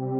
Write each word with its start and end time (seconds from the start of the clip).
Hola 0.00 0.10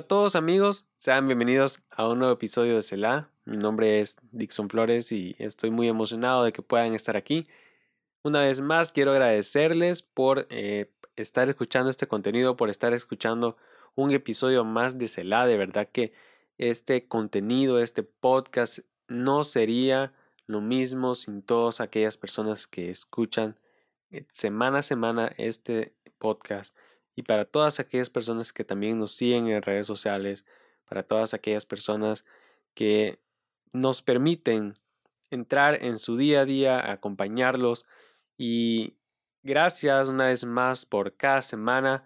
a 0.00 0.06
todos 0.06 0.36
amigos, 0.36 0.86
sean 0.98 1.26
bienvenidos 1.26 1.80
a 1.90 2.06
un 2.06 2.18
nuevo 2.18 2.34
episodio 2.34 2.76
de 2.76 2.82
Selah. 2.82 3.30
Mi 3.46 3.56
nombre 3.56 4.00
es 4.00 4.18
Dixon 4.32 4.68
Flores 4.68 5.12
y 5.12 5.34
estoy 5.38 5.70
muy 5.70 5.88
emocionado 5.88 6.44
de 6.44 6.52
que 6.52 6.60
puedan 6.60 6.94
estar 6.94 7.16
aquí. 7.16 7.48
Una 8.22 8.40
vez 8.40 8.60
más 8.60 8.92
quiero 8.92 9.12
agradecerles 9.12 10.02
por 10.02 10.46
eh, 10.50 10.90
estar 11.16 11.48
escuchando 11.48 11.88
este 11.88 12.06
contenido, 12.06 12.54
por 12.54 12.68
estar 12.68 12.92
escuchando 12.92 13.56
un 13.94 14.10
episodio 14.10 14.62
más 14.66 14.98
de 14.98 15.08
Selah. 15.08 15.46
De 15.46 15.56
verdad 15.56 15.88
que 15.90 16.12
este 16.58 17.08
contenido, 17.08 17.80
este 17.80 18.02
podcast 18.02 18.80
no 19.06 19.42
sería 19.42 20.12
lo 20.48 20.60
mismo 20.60 21.14
sin 21.14 21.42
todas 21.42 21.80
aquellas 21.80 22.16
personas 22.16 22.66
que 22.66 22.90
escuchan 22.90 23.56
eh, 24.10 24.24
semana 24.32 24.78
a 24.78 24.82
semana 24.82 25.32
este 25.36 25.94
podcast 26.18 26.74
y 27.14 27.22
para 27.22 27.44
todas 27.44 27.78
aquellas 27.78 28.10
personas 28.10 28.52
que 28.52 28.64
también 28.64 28.98
nos 28.98 29.12
siguen 29.12 29.48
en 29.48 29.62
redes 29.62 29.86
sociales, 29.86 30.46
para 30.88 31.02
todas 31.02 31.34
aquellas 31.34 31.66
personas 31.66 32.24
que 32.74 33.20
nos 33.72 34.00
permiten 34.00 34.74
entrar 35.30 35.84
en 35.84 35.98
su 35.98 36.16
día 36.16 36.40
a 36.40 36.44
día, 36.46 36.90
acompañarlos 36.90 37.84
y 38.38 38.96
gracias 39.42 40.08
una 40.08 40.28
vez 40.28 40.46
más 40.46 40.86
por 40.86 41.14
cada 41.14 41.42
semana 41.42 42.04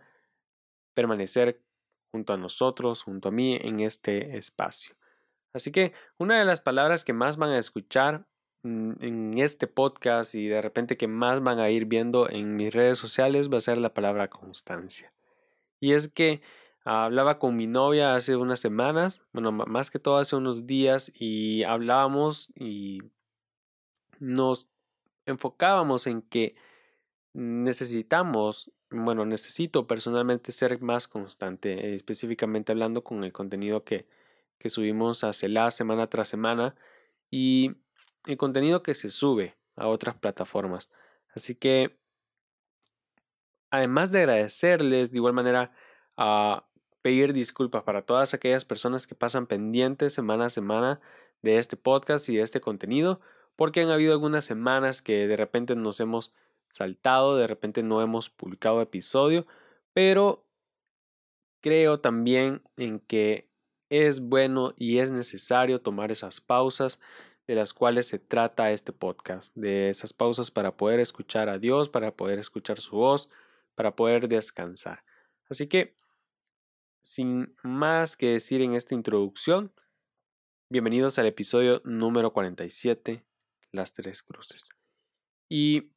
permanecer 0.94 1.62
junto 2.10 2.32
a 2.32 2.36
nosotros, 2.36 3.04
junto 3.04 3.28
a 3.28 3.32
mí 3.32 3.56
en 3.60 3.80
este 3.80 4.36
espacio. 4.36 4.96
Así 5.52 5.70
que 5.70 5.92
una 6.18 6.38
de 6.38 6.44
las 6.44 6.60
palabras 6.60 7.04
que 7.04 7.12
más 7.12 7.36
van 7.36 7.50
a 7.50 7.58
escuchar 7.58 8.26
en 8.64 9.38
este 9.38 9.66
podcast 9.66 10.34
y 10.34 10.46
de 10.46 10.62
repente 10.62 10.96
que 10.96 11.08
más 11.08 11.42
van 11.42 11.58
a 11.58 11.70
ir 11.70 11.86
viendo 11.86 12.30
en 12.30 12.56
mis 12.56 12.72
redes 12.72 12.98
sociales 12.98 13.52
va 13.52 13.56
a 13.56 13.60
ser 13.60 13.78
la 13.78 13.94
palabra 13.94 14.28
constancia. 14.28 15.12
Y 15.80 15.92
es 15.94 16.08
que 16.08 16.42
hablaba 16.84 17.38
con 17.38 17.56
mi 17.56 17.66
novia 17.66 18.14
hace 18.14 18.36
unas 18.36 18.60
semanas, 18.60 19.22
bueno, 19.32 19.52
más 19.52 19.90
que 19.90 19.98
todo 19.98 20.16
hace 20.18 20.36
unos 20.36 20.66
días 20.66 21.12
y 21.18 21.64
hablábamos 21.64 22.50
y 22.54 23.02
nos 24.18 24.70
enfocábamos 25.26 26.06
en 26.06 26.22
que 26.22 26.54
necesitamos, 27.32 28.70
bueno, 28.90 29.24
necesito 29.24 29.86
personalmente 29.86 30.52
ser 30.52 30.80
más 30.80 31.08
constante, 31.08 31.94
específicamente 31.94 32.72
hablando 32.72 33.02
con 33.02 33.24
el 33.24 33.32
contenido 33.32 33.84
que, 33.84 34.06
que 34.58 34.70
subimos 34.70 35.24
hace 35.24 35.48
la 35.48 35.70
semana 35.70 36.08
tras 36.08 36.28
semana 36.28 36.76
y 37.30 37.76
el 38.26 38.36
contenido 38.36 38.82
que 38.82 38.94
se 38.94 39.10
sube 39.10 39.56
a 39.76 39.88
otras 39.88 40.16
plataformas. 40.16 40.90
Así 41.34 41.54
que, 41.54 41.98
además 43.70 44.12
de 44.12 44.20
agradecerles 44.20 45.10
de 45.10 45.18
igual 45.18 45.32
manera 45.32 45.72
a 46.16 46.66
pedir 47.00 47.32
disculpas 47.32 47.82
para 47.82 48.02
todas 48.02 48.32
aquellas 48.34 48.64
personas 48.64 49.06
que 49.06 49.14
pasan 49.14 49.46
pendientes 49.46 50.12
semana 50.12 50.46
a 50.46 50.50
semana 50.50 51.00
de 51.42 51.58
este 51.58 51.76
podcast 51.76 52.28
y 52.28 52.36
de 52.36 52.42
este 52.42 52.60
contenido, 52.60 53.20
porque 53.56 53.82
han 53.82 53.90
habido 53.90 54.12
algunas 54.12 54.44
semanas 54.44 55.02
que 55.02 55.26
de 55.26 55.36
repente 55.36 55.74
nos 55.74 55.98
hemos 56.00 56.32
saltado, 56.68 57.36
de 57.36 57.46
repente 57.46 57.82
no 57.82 58.00
hemos 58.00 58.30
publicado 58.30 58.80
episodio, 58.80 59.46
pero 59.92 60.46
creo 61.60 62.00
también 62.00 62.62
en 62.76 63.00
que 63.00 63.50
es 63.90 64.20
bueno 64.20 64.72
y 64.76 64.98
es 64.98 65.12
necesario 65.12 65.80
tomar 65.80 66.10
esas 66.10 66.40
pausas 66.40 67.00
de 67.46 67.54
las 67.54 67.72
cuales 67.72 68.06
se 68.06 68.18
trata 68.18 68.70
este 68.70 68.92
podcast, 68.92 69.54
de 69.56 69.90
esas 69.90 70.12
pausas 70.12 70.50
para 70.50 70.76
poder 70.76 71.00
escuchar 71.00 71.48
a 71.48 71.58
Dios, 71.58 71.88
para 71.88 72.14
poder 72.16 72.38
escuchar 72.38 72.80
su 72.80 72.96
voz, 72.96 73.30
para 73.74 73.96
poder 73.96 74.28
descansar. 74.28 75.04
Así 75.48 75.66
que, 75.66 75.96
sin 77.00 77.56
más 77.62 78.16
que 78.16 78.28
decir 78.28 78.62
en 78.62 78.74
esta 78.74 78.94
introducción, 78.94 79.72
bienvenidos 80.68 81.18
al 81.18 81.26
episodio 81.26 81.82
número 81.84 82.32
47, 82.32 83.24
Las 83.72 83.92
Tres 83.92 84.22
Cruces. 84.22 84.70
Y 85.48 85.90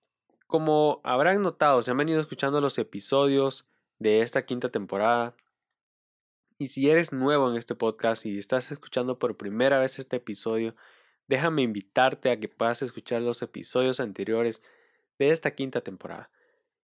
como 0.48 1.00
habrán 1.04 1.42
notado, 1.42 1.82
se 1.82 1.92
han 1.92 1.98
venido 1.98 2.20
escuchando 2.20 2.60
los 2.60 2.78
episodios 2.78 3.66
de 4.00 4.22
esta 4.22 4.46
quinta 4.46 4.70
temporada. 4.70 5.36
Y 6.58 6.68
si 6.68 6.90
eres 6.90 7.14
nuevo 7.14 7.50
en 7.50 7.58
este 7.58 7.76
podcast 7.76 8.26
y 8.26 8.38
estás 8.38 8.72
escuchando 8.72 9.20
por 9.20 9.38
primera 9.38 9.80
vez 9.80 10.00
este 10.00 10.18
episodio, 10.18 10.76
déjame 11.28 11.64
invitarte 11.64 12.32
a 12.32 12.40
que 12.40 12.50
puedas 12.50 12.82
escuchar 12.82 13.22
los 13.22 13.42
episodios 13.42 14.00
anteriores 14.00 14.62
de 15.18 15.32
esta 15.32 15.52
quinta 15.52 15.82
temporada. 15.82 16.30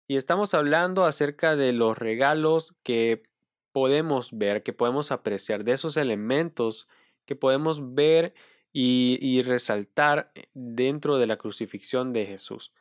Y 0.08 0.18
estamos 0.18 0.54
hablando 0.54 1.06
acerca 1.06 1.56
de 1.56 1.74
los 1.74 1.98
regalos 1.98 2.76
que 2.84 3.24
podemos 3.72 4.38
ver, 4.38 4.64
que 4.64 4.74
podemos 4.74 5.12
apreciar, 5.12 5.64
de 5.64 5.74
esos 5.74 5.96
elementos 5.98 6.88
que 7.26 7.36
podemos 7.36 7.94
ver 7.94 8.34
y, 8.74 9.42
resaltar 9.44 10.32
dentro 10.54 11.18
de 11.18 11.28
la 11.28 11.38
crucifixión 11.38 12.14
de 12.14 12.26
Jesús. 12.26 12.74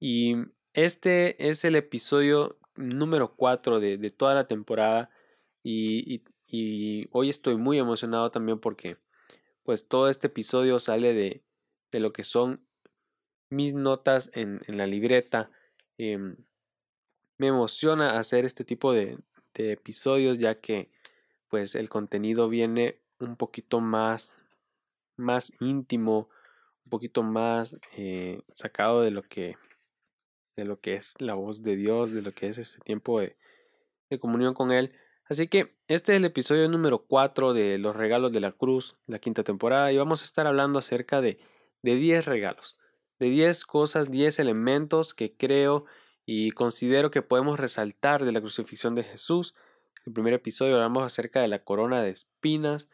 Y 0.00 0.34
este 0.74 1.48
es 1.48 1.64
el 1.64 1.76
episodio 1.76 2.58
número 2.74 3.36
4 3.36 3.80
de, 3.80 4.10
toda 4.10 4.34
la 4.34 4.46
temporada 4.46 5.10
y 5.62 6.22
hoy 7.10 7.28
estoy 7.28 7.56
muy 7.56 7.78
emocionado 7.78 8.30
también 8.30 8.60
porque 8.60 8.98
pues 9.66 9.88
todo 9.88 10.08
este 10.08 10.28
episodio 10.28 10.78
sale 10.78 11.12
de, 11.12 11.42
de 11.90 12.00
lo 12.00 12.12
que 12.12 12.22
son 12.22 12.64
mis 13.50 13.74
notas 13.74 14.30
en, 14.32 14.60
en 14.68 14.78
la 14.78 14.86
libreta. 14.86 15.50
Em, 15.98 16.36
me 17.36 17.48
emociona 17.48 18.16
hacer 18.18 18.44
este 18.44 18.64
tipo 18.64 18.92
de, 18.92 19.18
de, 19.54 19.72
episodios 19.72 20.38
ya 20.38 20.60
que 20.60 20.88
pues 21.48 21.74
el 21.74 21.88
contenido 21.88 22.48
viene 22.48 23.00
un 23.18 23.34
poquito 23.34 23.80
más, 23.80 24.40
más 25.16 25.52
íntimo, 25.58 26.28
un 26.84 26.90
poquito 26.90 27.24
más 27.24 27.76
eh, 27.96 28.42
sacado 28.50 29.02
de 29.02 29.10
lo 29.10 29.22
que 29.24 29.56
de 30.56 30.64
lo 30.64 30.80
que 30.80 30.94
es 30.94 31.20
la 31.20 31.34
voz 31.34 31.62
de 31.62 31.76
Dios, 31.76 32.12
de 32.12 32.22
lo 32.22 32.32
que 32.32 32.46
es 32.46 32.56
ese 32.56 32.80
tiempo 32.80 33.20
de, 33.20 33.36
de 34.08 34.18
comunión 34.18 34.54
con 34.54 34.70
Él. 34.70 34.94
Así 35.28 35.48
que 35.48 35.74
este 35.88 36.12
es 36.12 36.18
el 36.18 36.24
episodio 36.24 36.68
número 36.68 37.04
4 37.06 37.52
de 37.52 37.78
Los 37.78 37.96
regalos 37.96 38.30
de 38.30 38.40
la 38.40 38.52
cruz, 38.52 38.96
la 39.06 39.18
quinta 39.18 39.42
temporada, 39.42 39.90
y 39.90 39.96
vamos 39.96 40.22
a 40.22 40.24
estar 40.24 40.46
hablando 40.46 40.78
acerca 40.78 41.20
de, 41.20 41.40
de 41.82 41.96
10 41.96 42.26
regalos, 42.26 42.78
de 43.18 43.30
10 43.30 43.64
cosas, 43.66 44.10
10 44.10 44.38
elementos 44.38 45.14
que 45.14 45.36
creo 45.36 45.84
y 46.26 46.52
considero 46.52 47.10
que 47.10 47.22
podemos 47.22 47.58
resaltar 47.58 48.24
de 48.24 48.32
la 48.32 48.40
crucifixión 48.40 48.94
de 48.94 49.02
Jesús. 49.02 49.54
En 49.98 50.10
el 50.10 50.12
primer 50.12 50.32
episodio 50.32 50.74
hablamos 50.74 51.04
acerca 51.04 51.40
de 51.40 51.48
la 51.48 51.64
corona 51.64 52.02
de 52.02 52.10
espinas 52.10 52.88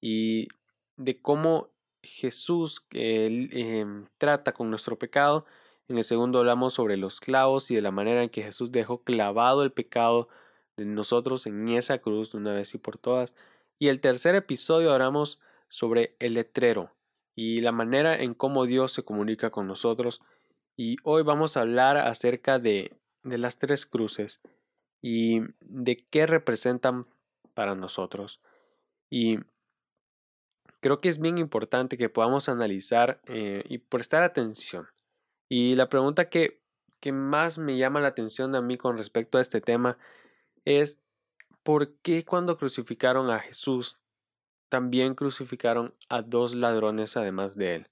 y 0.00 0.48
de 0.96 1.20
cómo 1.20 1.70
Jesús 2.02 2.84
em, 2.90 4.06
trata 4.18 4.52
con 4.52 4.70
nuestro 4.70 4.98
pecado. 4.98 5.44
En 5.88 5.98
el 5.98 6.04
segundo 6.04 6.40
hablamos 6.40 6.74
sobre 6.74 6.96
los 6.96 7.20
clavos 7.20 7.70
y 7.70 7.76
de 7.76 7.82
la 7.82 7.92
manera 7.92 8.24
en 8.24 8.28
que 8.28 8.42
Jesús 8.42 8.72
dejó 8.72 9.04
clavado 9.04 9.62
el 9.62 9.70
pecado 9.70 10.28
de 10.76 10.84
nosotros 10.84 11.46
en 11.46 11.68
esa 11.68 11.98
cruz 11.98 12.32
de 12.32 12.38
una 12.38 12.52
vez 12.52 12.74
y 12.74 12.78
por 12.78 12.98
todas. 12.98 13.34
Y 13.78 13.88
el 13.88 14.00
tercer 14.00 14.34
episodio 14.34 14.92
hablamos 14.92 15.40
sobre 15.68 16.16
el 16.18 16.34
letrero 16.34 16.92
y 17.34 17.60
la 17.60 17.72
manera 17.72 18.20
en 18.20 18.34
cómo 18.34 18.66
Dios 18.66 18.92
se 18.92 19.02
comunica 19.02 19.50
con 19.50 19.66
nosotros. 19.66 20.22
Y 20.76 20.96
hoy 21.02 21.22
vamos 21.22 21.56
a 21.56 21.62
hablar 21.62 21.96
acerca 21.96 22.58
de, 22.58 22.92
de 23.22 23.38
las 23.38 23.56
tres 23.56 23.86
cruces 23.86 24.40
y 25.00 25.40
de 25.60 25.96
qué 25.96 26.26
representan 26.26 27.06
para 27.54 27.74
nosotros. 27.74 28.40
Y 29.10 29.38
creo 30.80 30.98
que 30.98 31.08
es 31.08 31.18
bien 31.18 31.38
importante 31.38 31.96
que 31.96 32.08
podamos 32.08 32.48
analizar 32.48 33.20
eh, 33.26 33.64
y 33.68 33.78
prestar 33.78 34.22
atención. 34.22 34.88
Y 35.48 35.74
la 35.74 35.88
pregunta 35.88 36.28
que, 36.28 36.60
que 37.00 37.12
más 37.12 37.58
me 37.58 37.76
llama 37.78 38.00
la 38.00 38.08
atención 38.08 38.54
a 38.54 38.62
mí 38.62 38.76
con 38.76 38.96
respecto 38.96 39.38
a 39.38 39.40
este 39.40 39.60
tema 39.60 39.96
es 40.66 41.00
por 41.62 41.94
qué 42.02 42.24
cuando 42.24 42.58
crucificaron 42.58 43.30
a 43.30 43.38
Jesús 43.38 43.98
también 44.68 45.14
crucificaron 45.14 45.94
a 46.08 46.22
dos 46.22 46.54
ladrones 46.54 47.16
además 47.16 47.56
de 47.56 47.76
él. 47.76 47.86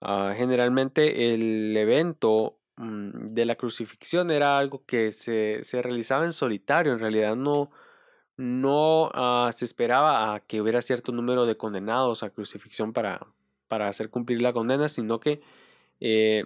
Ah, 0.00 0.34
generalmente 0.36 1.34
el 1.34 1.76
evento 1.76 2.58
mm, 2.76 3.26
de 3.26 3.44
la 3.44 3.56
crucifixión 3.56 4.30
era 4.30 4.58
algo 4.58 4.84
que 4.86 5.12
se, 5.12 5.62
realizaba 5.82 6.24
en 6.24 6.32
solitario, 6.32 6.92
en 6.92 7.00
realidad 7.00 7.36
no, 7.36 7.70
no 8.36 9.10
ah, 9.14 9.50
se 9.54 9.66
esperaba 9.66 10.34
a 10.34 10.40
que 10.40 10.62
hubiera 10.62 10.82
cierto 10.82 11.12
número 11.12 11.46
de 11.46 11.56
condenados 11.56 12.22
a 12.22 12.30
crucifixión 12.30 12.92
para, 12.94 13.26
para 13.68 13.88
hacer 13.88 14.10
cumplir 14.10 14.40
la 14.42 14.54
condena, 14.54 14.88
sino 14.88 15.20
que 15.20 15.42
eh, 16.00 16.44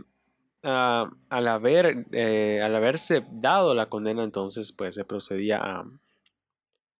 Ah, 0.67 1.11
al, 1.29 1.49
haber, 1.49 2.07
eh, 2.13 2.63
al 2.63 2.75
haberse 2.75 3.23
dado 3.31 3.75
la 3.75 3.91
condena, 3.91 4.25
entonces 4.25 4.73
pues 4.73 4.95
se 4.95 5.05
procedía 5.05 5.59
a, 5.59 5.85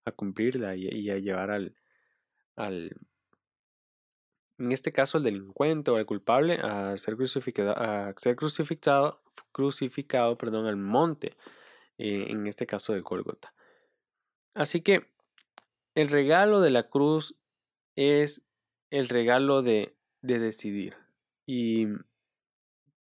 a 0.05 0.13
cumplirla 0.13 0.77
y, 0.77 1.09
a 1.09 1.17
llevar 1.17 1.51
al, 1.51 1.75
al, 2.57 2.95
en 4.59 4.71
este 4.71 4.93
caso 4.93 5.17
el 5.17 5.25
delincuente 5.25 5.91
o 5.91 5.97
el 5.97 6.05
culpable, 6.05 6.59
a 6.63 6.95
ser 6.99 7.17
crucificado, 7.17 7.71
a 7.71 8.13
ser 8.19 8.37
crucificado, 8.37 9.23
crucificado 9.51 10.37
perdón, 10.37 10.67
al 10.67 10.77
monte, 10.77 11.35
eh, 11.97 12.27
en 12.29 12.47
este 12.47 12.67
caso 12.67 12.93
de 12.93 13.01
Golgota. 13.01 13.55
Así 14.53 14.83
que 14.83 15.11
el 15.95 16.11
regalo 16.11 16.61
de 16.61 16.71
la 16.71 16.91
cruz 16.91 17.35
es 17.97 18.47
el 18.91 19.09
regalo 19.09 19.63
de, 19.63 19.97
de 20.21 20.39
decidir. 20.39 20.97
Y, 21.47 21.87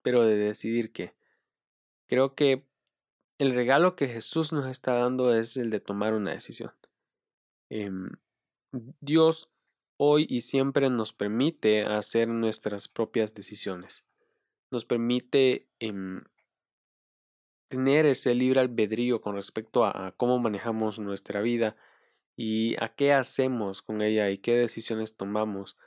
pero 0.02 0.24
de 0.24 0.36
decidir 0.36 0.92
qué. 0.92 1.14
Creo 2.06 2.34
que 2.34 2.64
el 3.38 3.54
regalo 3.54 3.96
que 3.96 4.08
Jesús 4.08 4.52
nos 4.52 4.66
está 4.66 4.94
dando 4.94 5.34
es 5.34 5.56
el 5.56 5.70
de 5.70 5.80
tomar 5.80 6.14
una 6.14 6.32
decisión. 6.32 6.72
Em, 7.70 8.10
Dios 9.00 9.50
hoy 9.96 10.26
y 10.28 10.40
siempre 10.40 10.90
nos 10.90 11.12
permite 11.12 11.84
hacer 11.84 12.28
nuestras 12.28 12.88
propias 12.88 13.34
decisiones. 13.34 14.06
Nos 14.70 14.84
permite 14.84 15.68
em, 15.78 16.24
tener 17.68 18.04
ese 18.04 18.34
libre 18.34 18.60
albedrío 18.60 19.20
con 19.20 19.34
respecto 19.34 19.84
a, 19.84 20.12
cómo 20.16 20.38
manejamos 20.38 20.98
nuestra 20.98 21.40
vida 21.40 21.76
y 22.36 22.74
a 22.82 22.94
qué 22.94 23.12
hacemos 23.12 23.80
con 23.80 24.02
ella 24.02 24.28
y 24.30 24.38
qué 24.38 24.56
decisiones 24.56 25.16
tomamos. 25.16 25.78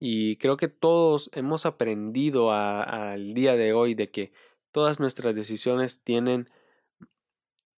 Y 0.00 0.36
creo 0.36 0.56
que 0.56 0.68
todos 0.68 1.30
hemos 1.34 1.66
aprendido 1.66 2.52
al 2.52 3.34
día 3.34 3.54
de 3.54 3.74
hoy 3.74 3.94
de 3.94 4.10
que 4.10 4.32
todas 4.72 4.98
nuestras 4.98 5.34
decisiones 5.34 6.00
tienen 6.02 6.48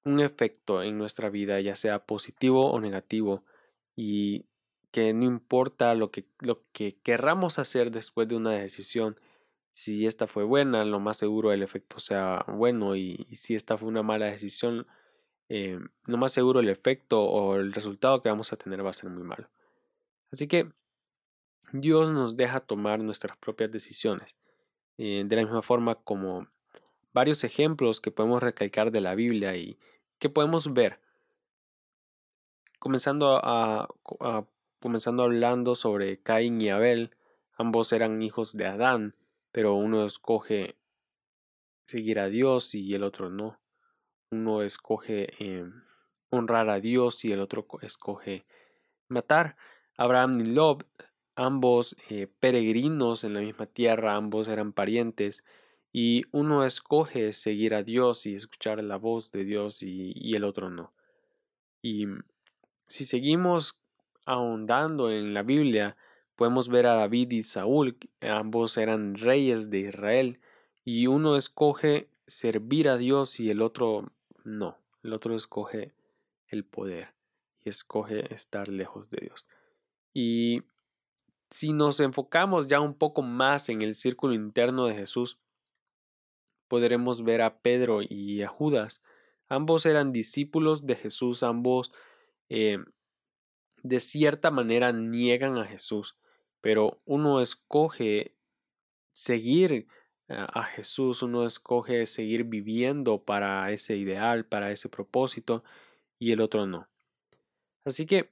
un 0.05 0.19
efecto 0.19 0.83
en 0.83 0.99
nuestra 0.99 1.29
vida, 1.31 1.59
ya 1.61 1.75
sea 1.75 2.05
positivo 2.05 2.71
o 2.71 2.79
negativo, 2.79 3.43
y 3.95 4.45
que 4.91 5.13
no 5.13 5.25
importa 5.25 5.95
lo 5.95 6.11
que, 6.11 6.25
lo 6.39 6.61
que 6.73 6.97
querramos 7.01 7.57
hacer 7.57 7.89
después 7.91 8.27
de 8.27 8.35
una 8.35 8.51
decisión, 8.51 9.19
si 9.71 10.05
esta 10.05 10.27
fue 10.27 10.43
buena, 10.43 10.85
lo 10.85 10.99
más 10.99 11.17
seguro 11.17 11.51
el 11.51 11.63
efecto 11.63 11.99
sea 11.99 12.45
bueno, 12.47 12.95
y, 12.95 13.25
si 13.31 13.55
esta 13.55 13.77
fue 13.77 13.87
una 13.89 14.03
mala 14.03 14.27
decisión, 14.27 14.85
eh, 15.49 15.79
lo 16.07 16.17
más 16.17 16.33
seguro 16.33 16.59
el 16.59 16.69
efecto 16.69 17.21
o 17.21 17.55
el 17.55 17.73
resultado 17.73 18.21
que 18.21 18.29
vamos 18.29 18.53
a 18.53 18.57
tener 18.57 18.85
va 18.85 18.91
a 18.91 18.93
ser 18.93 19.09
muy 19.09 19.23
malo. 19.23 19.49
Así 20.31 20.47
que 20.47 20.71
Dios 21.71 22.11
nos 22.11 22.35
deja 22.35 22.59
tomar 22.59 22.99
nuestras 22.99 23.37
propias 23.37 23.71
decisiones, 23.71 24.35
eh, 24.97 25.23
de 25.25 25.35
la 25.35 25.43
misma 25.43 25.61
forma 25.61 25.95
como 25.95 26.47
varios 27.13 27.43
ejemplos 27.43 28.01
que 28.01 28.11
podemos 28.11 28.41
recalcar 28.43 28.91
de 28.91 29.01
la 29.01 29.15
Biblia 29.15 29.55
y 29.55 29.77
que 30.19 30.29
podemos 30.29 30.73
ver. 30.73 30.99
Comenzando, 32.79 33.39
a, 33.43 33.87
comenzando 34.79 35.23
hablando 35.23 35.75
sobre 35.75 36.21
Caín 36.21 36.59
y 36.61 36.69
Abel, 36.69 37.15
ambos 37.57 37.93
eran 37.93 38.21
hijos 38.21 38.53
de 38.53 38.65
Adán, 38.65 39.15
pero 39.51 39.75
uno 39.75 40.05
escoge 40.05 40.75
seguir 41.85 42.19
a 42.19 42.27
Dios 42.27 42.73
y 42.73 42.93
el 42.95 43.03
otro 43.03 43.29
no. 43.29 43.59
Uno 44.31 44.63
escoge 44.63 45.33
em, 45.39 45.83
honrar 46.29 46.69
a 46.69 46.79
Dios 46.79 47.23
y 47.25 47.31
el 47.31 47.41
otro 47.41 47.67
escoge 47.81 48.45
matar. 49.09 49.57
Abraham 49.97 50.39
y 50.39 50.45
Lob, 50.45 50.83
ambos 51.35 51.95
eh, 52.09 52.27
peregrinos 52.39 53.23
en 53.23 53.33
la 53.33 53.41
misma 53.41 53.65
tierra, 53.65 54.15
ambos 54.15 54.47
eran 54.47 54.73
parientes, 54.73 55.43
y 55.93 56.23
uno 56.31 56.65
escoge 56.65 57.33
seguir 57.33 57.73
a 57.73 57.83
Dios 57.83 58.25
y 58.25 58.35
escuchar 58.35 58.81
la 58.83 58.97
voz 58.97 59.31
de 59.31 59.43
Dios 59.43 59.83
y, 59.83 60.35
el 60.35 60.43
otro 60.43 60.69
no. 60.69 60.93
Y 61.81 62.05
si 62.87 63.05
seguimos 63.05 63.79
ahondando 64.25 65.11
en 65.11 65.33
la 65.33 65.43
Biblia, 65.43 65.97
podemos 66.35 66.69
ver 66.69 66.87
a 66.87 66.95
David 66.95 67.31
y 67.31 67.43
Saúl, 67.43 67.97
ambos 68.21 68.77
eran 68.77 69.15
reyes 69.15 69.69
de 69.69 69.79
Israel, 69.79 70.39
y 70.85 71.07
uno 71.07 71.35
escoge 71.35 72.07
servir 72.27 72.87
a 72.87 72.97
Dios 72.97 73.39
y 73.39 73.49
el 73.49 73.61
otro 73.61 74.11
no, 74.43 74.77
el 75.03 75.13
otro 75.13 75.35
escoge 75.35 75.91
el 76.47 76.63
poder 76.63 77.13
y 77.63 77.69
escoge 77.69 78.33
estar 78.33 78.69
lejos 78.69 79.09
de 79.09 79.17
Dios. 79.21 79.45
Y 80.13 80.61
si 81.51 81.73
nos 81.73 81.99
enfocamos 81.99 82.67
ya 82.67 82.79
un 82.79 82.93
poco 82.93 83.21
más 83.21 83.69
en 83.69 83.81
el 83.81 83.93
círculo 83.93 84.33
interno 84.33 84.85
de 84.85 84.95
Jesús, 84.95 85.37
podremos 86.67 87.23
ver 87.23 87.41
a 87.41 87.59
Pedro 87.59 87.99
y 88.01 88.41
a 88.41 88.47
Judas. 88.47 89.01
Ambos 89.49 89.85
eran 89.85 90.13
discípulos 90.13 90.87
de 90.87 90.95
Jesús, 90.95 91.43
ambos 91.43 91.91
eh, 92.47 92.77
de 93.83 93.99
cierta 93.99 94.49
manera 94.49 94.93
niegan 94.93 95.57
a 95.57 95.65
Jesús, 95.65 96.17
pero 96.61 96.97
uno 97.05 97.41
escoge 97.41 98.33
seguir 99.13 99.87
a 100.29 100.63
Jesús, 100.63 101.23
uno 101.23 101.45
escoge 101.45 102.05
seguir 102.05 102.45
viviendo 102.45 103.25
para 103.25 103.69
ese 103.73 103.97
ideal, 103.97 104.45
para 104.45 104.71
ese 104.71 104.87
propósito, 104.87 105.65
y 106.19 106.31
el 106.31 106.39
otro 106.39 106.65
no. 106.65 106.87
Así 107.83 108.05
que 108.05 108.31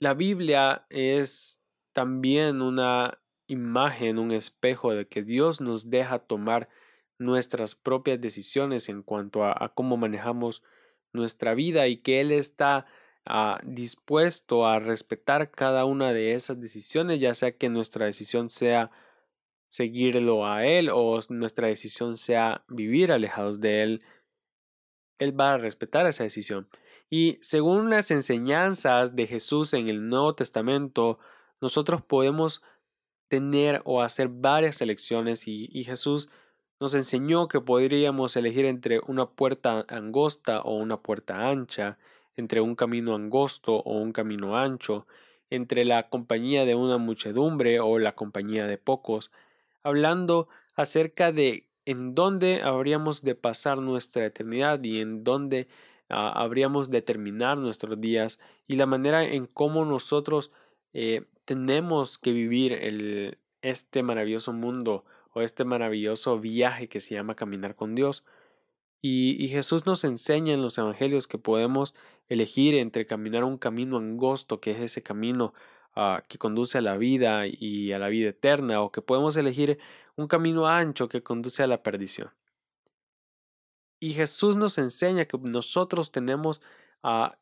la 0.00 0.14
Biblia 0.14 0.86
es 0.88 1.60
también 1.98 2.62
una 2.62 3.18
imagen, 3.48 4.20
un 4.20 4.30
espejo 4.30 4.94
de 4.94 5.08
que 5.08 5.24
Dios 5.24 5.60
nos 5.60 5.90
deja 5.90 6.20
tomar 6.20 6.68
nuestras 7.18 7.74
propias 7.74 8.20
decisiones 8.20 8.88
en 8.88 9.02
cuanto 9.02 9.44
a, 9.44 9.72
cómo 9.74 9.96
manejamos 9.96 10.62
nuestra 11.12 11.54
vida 11.54 11.88
y 11.88 11.96
que 11.96 12.20
Él 12.20 12.30
está 12.30 12.86
ah, 13.26 13.60
dispuesto 13.64 14.64
a 14.64 14.78
respetar 14.78 15.50
cada 15.50 15.86
una 15.86 16.12
de 16.12 16.34
esas 16.34 16.60
decisiones, 16.60 17.18
ya 17.18 17.34
sea 17.34 17.50
que 17.50 17.68
nuestra 17.68 18.06
decisión 18.06 18.48
sea 18.48 18.92
seguirlo 19.66 20.46
a 20.46 20.64
Él 20.64 20.90
o 20.92 21.18
nuestra 21.30 21.66
decisión 21.66 22.16
sea 22.16 22.64
vivir 22.68 23.10
alejados 23.10 23.60
de 23.60 23.82
Él, 23.82 24.04
Él 25.18 25.40
va 25.40 25.54
a 25.54 25.58
respetar 25.58 26.06
esa 26.06 26.22
decisión. 26.22 26.68
Y 27.10 27.38
según 27.40 27.90
las 27.90 28.12
enseñanzas 28.12 29.16
de 29.16 29.26
Jesús 29.26 29.74
en 29.74 29.88
el 29.88 30.08
Nuevo 30.08 30.36
Testamento, 30.36 31.18
nosotros 31.60 32.02
podemos 32.02 32.62
tener 33.28 33.82
o 33.84 34.02
hacer 34.02 34.28
varias 34.28 34.80
elecciones 34.80 35.48
y, 35.48 35.68
y 35.72 35.84
Jesús 35.84 36.28
nos 36.80 36.94
enseñó 36.94 37.48
que 37.48 37.60
podríamos 37.60 38.36
elegir 38.36 38.64
entre 38.64 39.00
una 39.06 39.26
puerta 39.26 39.84
angosta 39.88 40.60
o 40.60 40.76
una 40.76 41.02
puerta 41.02 41.48
ancha, 41.48 41.98
entre 42.36 42.60
un 42.60 42.76
camino 42.76 43.14
angosto 43.14 43.74
o 43.76 43.98
un 43.98 44.12
camino 44.12 44.56
ancho, 44.56 45.06
entre 45.50 45.84
la 45.84 46.08
compañía 46.08 46.64
de 46.64 46.74
una 46.74 46.98
muchedumbre 46.98 47.80
o 47.80 47.98
la 47.98 48.14
compañía 48.14 48.66
de 48.66 48.78
pocos, 48.78 49.32
hablando 49.82 50.48
acerca 50.74 51.32
de 51.32 51.68
en 51.84 52.14
dónde 52.14 52.60
habríamos 52.62 53.22
de 53.22 53.34
pasar 53.34 53.78
nuestra 53.78 54.26
eternidad 54.26 54.82
y 54.84 55.00
en 55.00 55.24
dónde 55.24 55.68
ah, 56.10 56.32
habríamos 56.34 56.90
de 56.90 57.02
terminar 57.02 57.56
nuestros 57.56 58.00
días 58.00 58.38
y 58.66 58.76
la 58.76 58.86
manera 58.86 59.24
en 59.24 59.46
cómo 59.46 59.84
nosotros 59.86 60.52
eh, 60.92 61.24
tenemos 61.48 62.18
que 62.18 62.32
vivir 62.32 63.38
este 63.62 64.02
maravilloso 64.02 64.52
mundo 64.52 65.04
este 65.42 65.64
maravilloso 65.64 66.38
viaje 66.38 66.88
que 66.88 67.00
se 67.00 67.14
llama 67.14 67.34
caminar 67.34 67.74
con 67.74 67.94
Dios. 67.94 68.24
Y, 69.00 69.48
Jesús 69.48 69.86
nos 69.86 70.02
enseña 70.02 70.54
en 70.54 70.62
los 70.62 70.76
evangelios 70.76 71.28
que 71.28 71.38
podemos 71.38 71.94
elegir 72.28 72.74
entre 72.74 73.06
caminar 73.06 73.44
un 73.44 73.56
camino 73.56 73.96
angosto, 73.96 74.60
que 74.60 74.72
es 74.72 74.80
ese 74.80 75.02
camino 75.02 75.54
ah, 75.94 76.24
que 76.28 76.36
conduce 76.38 76.78
a 76.78 76.80
la 76.80 76.96
vida 76.96 77.44
y 77.46 77.92
a 77.92 77.98
la 78.00 78.08
vida 78.08 78.30
eterna, 78.30 78.82
o 78.82 78.90
que 78.90 79.00
podemos 79.00 79.36
elegir 79.36 79.78
un 80.16 80.26
camino 80.26 80.66
ancho 80.66 81.08
que 81.08 81.22
conduce 81.22 81.62
a 81.62 81.68
la 81.68 81.82
perdición. 81.84 82.30
Y 84.00 84.14
Jesús 84.14 84.56
nos 84.56 84.78
enseña 84.78 85.26
que 85.26 85.38
nosotros 85.38 86.10
tenemos 86.10 86.60
ah, 87.04 87.38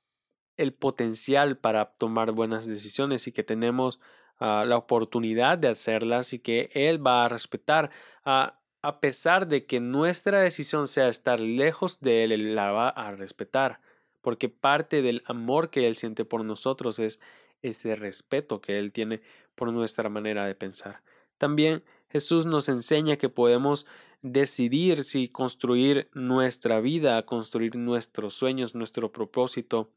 el 0.57 0.73
potencial 0.73 1.57
para 1.57 1.93
tomar 1.93 2.33
buenas 2.33 2.67
decisiones 2.67 3.27
y 3.27 3.33
que 3.33 3.43
tenemos 3.43 4.01
la 4.39 4.77
oportunidad 4.77 5.59
de 5.59 5.69
hacerlas 5.69 6.33
y 6.33 6.39
que 6.39 6.71
Él 6.75 7.05
va 7.05 7.25
a 7.25 7.29
respetar. 7.29 7.91
a 8.25 9.01
pesar 9.01 9.49
de 9.49 9.67
que 9.67 9.81
nuestra 9.81 10.41
decisión 10.41 10.87
sea 10.87 11.09
estar 11.09 11.41
lejos 11.41 12.01
de 12.01 12.25
Él, 12.25 12.33
Él 12.33 12.55
la 12.55 12.71
va 12.71 12.89
a 12.89 13.11
respetar, 13.13 13.81
porque 14.21 14.49
parte 14.49 15.03
del 15.03 15.23
amor 15.27 15.71
que 15.71 15.87
Él 15.87 15.97
siente 15.97 16.25
por 16.25 16.45
nosotros 16.45 16.99
es 17.01 17.19
ese 17.63 17.97
respeto 17.97 18.61
que 18.61 18.79
Él 18.79 18.93
tiene 18.93 19.23
por 19.55 19.73
nuestra 19.73 20.09
manera 20.09 20.47
de 20.47 20.55
pensar. 20.55 21.03
También 21.39 21.83
Jesús 22.09 22.47
nos 22.47 22.69
enseña 22.69 23.17
que 23.17 23.29
podemos 23.29 23.87
decidir 24.23 25.05
si 25.05 25.29
construir 25.29 26.09
nuestra 26.15 26.81
vida, 26.81 27.25
construir 27.25 27.77
nuestros 27.77 28.35
sueños, 28.35 28.75
nuestro 28.75 29.11
propósito 29.11 29.91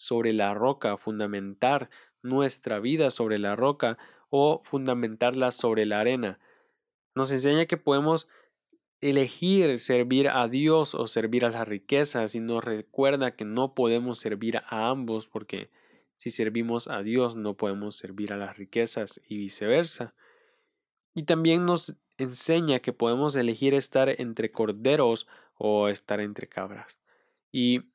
sobre 0.00 0.32
la 0.32 0.54
roca, 0.54 0.96
fundamentar 0.96 1.90
nuestra 2.22 2.80
vida 2.80 3.10
sobre 3.10 3.38
la 3.38 3.54
roca 3.54 3.98
o 4.30 4.62
fundamentarla 4.64 5.52
sobre 5.52 5.84
la 5.84 6.00
arena. 6.00 6.38
Nos 7.14 7.30
enseña 7.32 7.66
que 7.66 7.76
podemos 7.76 8.26
elegir 9.02 9.78
servir 9.78 10.28
a 10.30 10.48
Dios 10.48 10.94
o 10.94 11.06
servir 11.06 11.44
a 11.44 11.50
las 11.50 11.68
riquezas 11.68 12.34
y 12.34 12.40
nos 12.40 12.64
recuerda 12.64 13.36
que 13.36 13.44
no 13.44 13.74
podemos 13.74 14.18
servir 14.18 14.62
a 14.68 14.88
ambos 14.88 15.26
porque 15.26 15.68
si 16.16 16.30
servimos 16.30 16.88
a 16.88 17.02
Dios 17.02 17.36
no 17.36 17.58
podemos 17.58 17.94
servir 17.94 18.32
a 18.32 18.38
las 18.38 18.56
riquezas 18.56 19.20
y 19.28 19.36
viceversa. 19.36 20.14
Y 21.14 21.24
también 21.24 21.66
nos 21.66 21.96
enseña 22.16 22.80
que 22.80 22.94
podemos 22.94 23.36
elegir 23.36 23.74
estar 23.74 24.08
entre 24.18 24.50
corderos 24.50 25.28
o 25.58 25.88
estar 25.88 26.20
entre 26.20 26.48
cabras. 26.48 26.98
Y 27.52 27.89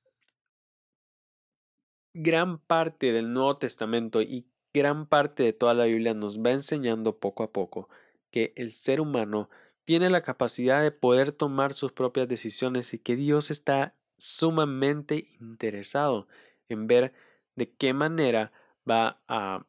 gran 2.16 2.60
parte 2.60 3.12
del 3.12 3.34
Nuevo 3.34 3.58
Testamento 3.58 4.22
y 4.22 4.46
gran 4.74 5.06
parte 5.06 5.44
de 5.44 5.54
toda 5.54 5.74
la 5.74 5.84
Biblia 5.84 6.14
nos 6.14 6.40
va 6.40 6.52
enseñando 6.52 7.20
poco 7.20 7.44
a 7.44 7.52
poco 7.52 7.90
que 8.32 8.54
el 8.56 8.72
ser 8.72 9.02
humano 9.02 9.50
tiene 9.84 10.10
la 10.10 10.22
capacidad 10.22 10.82
de 10.82 10.92
poder 10.92 11.34
tomar 11.34 11.74
sus 11.74 11.92
propias 11.92 12.28
decisiones 12.28 12.94
y 12.94 13.00
que 13.00 13.18
Dios 13.18 13.52
está 13.52 13.96
sumamente 14.18 15.28
interesado 15.40 16.28
en 16.70 16.88
ver 16.88 17.14
de 17.56 17.72
qué 17.72 17.94
manera 17.94 18.54
va 18.90 19.22
a, 19.28 19.66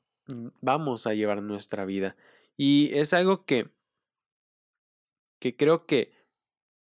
vamos 0.61 1.07
a 1.07 1.15
llevar 1.15 1.43
nuestra 1.43 1.85
vida. 1.85 2.17
Y 2.57 2.95
es 2.95 3.13
algo 3.13 3.45
que, 3.45 3.69
que 5.41 5.57
creo 5.57 5.85
que 5.87 6.13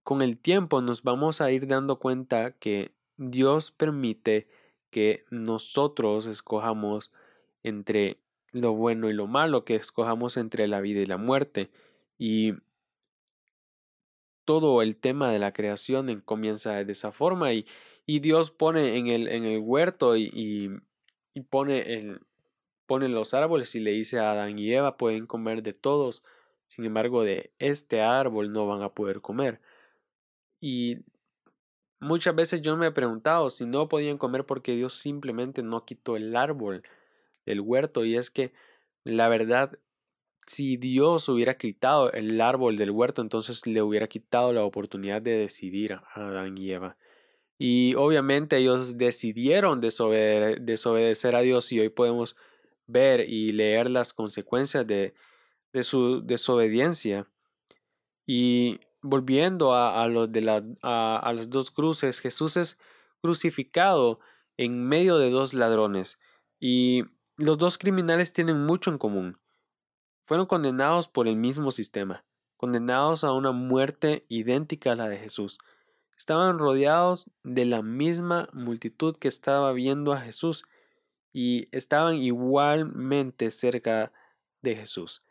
con 0.03 0.21
el 0.21 0.37
tiempo 0.37 0.81
nos 0.81 1.03
vamos 1.03 1.41
a 1.41 1.51
ir 1.51 1.67
dando 1.67 1.99
cuenta 1.99 2.51
que 2.51 2.91
Dios 3.17 3.71
permite 3.71 4.47
que 4.89 5.25
nosotros 5.29 6.25
escojamos 6.27 7.11
entre 7.63 8.17
lo 8.51 8.73
bueno 8.73 9.09
y 9.09 9.13
lo 9.13 9.27
malo, 9.27 9.65
que 9.65 9.75
escojamos 9.75 10.37
entre 10.37 10.67
la 10.67 10.81
vida 10.81 11.01
y 11.01 11.05
la 11.05 11.17
muerte. 11.17 11.69
Y 12.17 12.53
todo 14.45 14.81
el 14.81 14.95
tema 14.97 15.31
de 15.31 15.39
la 15.39 15.51
creación 15.51 16.21
comienza 16.21 16.83
de 16.83 16.91
esa 16.91 17.11
forma 17.11 17.53
y, 17.53 17.65
y 18.05 18.19
Dios 18.19 18.49
pone 18.49 18.97
en 18.97 19.07
el, 19.07 19.27
en 19.27 19.43
el 19.43 19.59
huerto 19.59 20.15
y, 20.15 20.31
y, 21.33 21.41
pone, 21.41 21.79
el, 21.93 22.21
pone 22.85 23.09
los 23.09 23.33
árboles 23.33 23.75
y 23.75 23.81
le 23.81 23.91
dice 23.91 24.19
a 24.19 24.31
Adán 24.31 24.57
y 24.57 24.73
Eva 24.73 24.95
pueden 24.95 25.27
comer 25.27 25.61
de 25.63 25.73
todos, 25.73 26.23
sin 26.65 26.85
embargo 26.85 27.23
de 27.23 27.51
este 27.59 28.01
árbol 28.01 28.51
no 28.51 28.65
van 28.65 28.81
a 28.81 28.89
poder 28.89 29.19
comer. 29.19 29.59
Y 30.61 30.99
muchas 31.99 32.35
veces 32.35 32.61
yo 32.61 32.77
me 32.77 32.87
he 32.87 32.91
preguntado 32.91 33.49
si 33.49 33.65
no 33.65 33.89
podían 33.89 34.17
comer 34.17 34.45
porque 34.45 34.73
Dios 34.73 34.93
simplemente 34.93 35.63
no 35.63 35.85
quitó 35.85 36.15
el 36.15 36.35
árbol 36.35 36.83
del 37.45 37.61
huerto 37.61 38.05
y 38.05 38.15
es 38.15 38.29
que 38.29 38.53
la 39.03 39.29
verdad 39.29 39.79
si 40.47 40.77
Dios 40.77 41.27
hubiera 41.27 41.57
quitado 41.57 42.11
el 42.13 42.39
árbol 42.39 42.77
del 42.77 42.91
huerto, 42.91 43.21
entonces 43.21 43.67
le 43.67 43.81
hubiera 43.81 44.07
quitado 44.07 44.53
la 44.53 44.63
oportunidad 44.63 45.21
de 45.21 45.37
decidir 45.37 45.93
a 45.93 46.03
Adán 46.15 46.57
y 46.57 46.71
Eva. 46.71 46.97
Y 47.59 47.95
obviamente 47.95 48.57
ellos 48.57 48.97
decidieron 48.97 49.81
desobedecer 49.81 51.35
a 51.35 51.41
Dios 51.41 51.71
y 51.73 51.81
hoy 51.81 51.89
podemos 51.89 52.37
ver 52.85 53.29
y 53.29 53.51
leer 53.51 53.89
las 53.89 54.13
consecuencias 54.13 54.87
de, 54.87 55.13
de 55.73 55.83
su 55.83 56.21
desobediencia. 56.25 57.27
Y 58.25 58.79
volviendo 59.09 59.73
a, 59.73 60.07
de 60.07 60.75
a 60.81 61.33
las 61.33 61.49
dos 61.49 61.71
cruces, 61.71 62.19
Jesús 62.19 62.57
es 62.57 62.79
crucificado 63.21 64.19
en 64.57 64.83
medio 64.87 65.17
de 65.17 65.29
dos 65.29 65.53
ladrones 65.53 66.19
y 66.59 67.03
los 67.35 67.57
dos 67.57 67.77
criminales 67.77 68.33
tienen 68.33 68.65
mucho 68.65 68.89
en 68.89 68.97
común 68.97 69.39
fueron 70.27 70.45
condenados 70.45 71.07
por 71.07 71.29
el 71.29 71.37
mismo 71.37 71.71
sistema, 71.71 72.25
condenados 72.57 73.23
a 73.23 73.31
una 73.31 73.53
muerte 73.53 74.25
idéntica 74.27 74.91
a 74.91 74.95
la 74.95 75.07
de 75.07 75.17
Jesús. 75.17 75.57
Estaban 76.17 76.59
rodeados 76.59 77.31
de 77.43 77.63
la 77.63 77.81
misma 77.81 78.49
multitud 78.51 79.15
que 79.15 79.29
estaba 79.29 79.71
viendo 79.71 80.11
a 80.11 80.19
Jesús 80.19 80.65
y 81.31 81.69
estaban 81.71 82.15
igualmente 82.15 83.51
cerca 83.51 84.11
de 84.61 84.75
Jesús. 84.75 85.23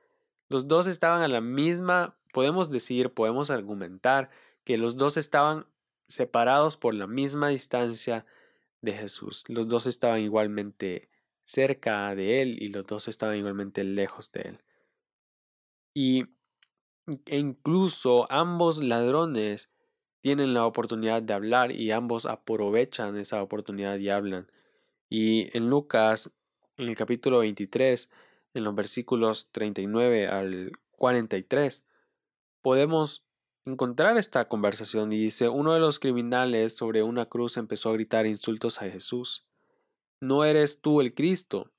Los 0.48 0.66
dos 0.66 0.86
estaban 0.86 1.20
a 1.20 1.28
la 1.28 1.42
misma, 1.42 2.16
podemos 2.36 2.70
decir, 2.70 3.14
podemos 3.14 3.48
argumentar 3.48 4.28
que 4.62 4.76
los 4.76 4.98
dos 4.98 5.16
estaban 5.16 5.64
separados 6.06 6.76
por 6.76 6.92
la 6.92 7.06
misma 7.06 7.48
distancia 7.48 8.26
de 8.82 8.92
Jesús. 8.92 9.44
Los 9.48 9.68
dos 9.68 9.86
estaban 9.86 10.20
igualmente 10.20 11.08
cerca 11.44 12.14
de 12.14 12.42
él 12.42 12.62
y 12.62 12.68
los 12.68 12.86
dos 12.86 13.08
estaban 13.08 13.38
igualmente 13.38 13.84
lejos 13.84 14.32
de 14.32 14.40
él. 14.42 14.58
Y 15.94 16.26
e 17.24 17.38
incluso 17.38 18.30
ambos 18.30 18.84
ladrones 18.84 19.70
tienen 20.20 20.52
la 20.52 20.66
oportunidad 20.66 21.22
de 21.22 21.32
hablar 21.32 21.72
y 21.72 21.90
ambos 21.90 22.26
aprovechan 22.26 23.16
esa 23.16 23.42
oportunidad 23.42 23.96
y 23.96 24.10
hablan. 24.10 24.52
Y 25.08 25.56
en 25.56 25.70
Lucas, 25.70 26.30
en 26.76 26.90
el 26.90 26.96
capítulo 26.96 27.38
23, 27.38 28.10
en 28.52 28.64
los 28.64 28.74
versículos 28.74 29.48
39 29.52 30.28
al 30.28 30.72
43, 30.98 31.82
podemos 32.66 33.22
encontrar 33.64 34.16
esta 34.16 34.48
conversación 34.48 35.12
y 35.12 35.18
dice, 35.18 35.48
uno 35.48 35.72
de 35.72 35.78
los 35.78 36.00
criminales 36.00 36.74
sobre 36.74 37.04
una 37.04 37.26
cruz 37.26 37.58
empezó 37.58 37.90
a 37.90 37.92
gritar 37.92 38.26
insultos 38.26 38.82
a 38.82 38.90
Jesús. 38.90 39.46
¿No 40.18 40.42
eres 40.42 40.80
tú 40.80 41.00
el 41.00 41.14
Cristo? 41.14 41.70